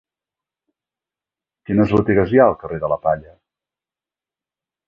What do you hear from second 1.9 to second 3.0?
botigues hi ha al carrer de